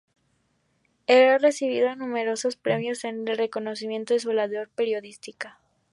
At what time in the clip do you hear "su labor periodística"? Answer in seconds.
4.19-5.59